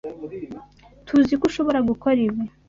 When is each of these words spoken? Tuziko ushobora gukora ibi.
Tuziko 1.07 1.43
ushobora 1.49 1.79
gukora 1.89 2.17
ibi. 2.27 2.41